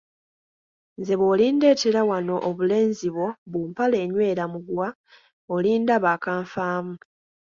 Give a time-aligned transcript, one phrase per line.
[0.99, 4.87] Nze bw'olindeetera wano obulenzi bwo bu mpale enywera muguwa
[5.55, 6.95] olindaba akanfaamu.